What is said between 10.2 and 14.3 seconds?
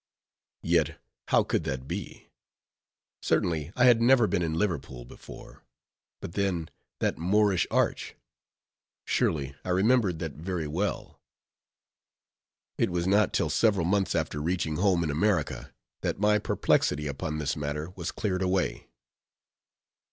very well. It was not till several months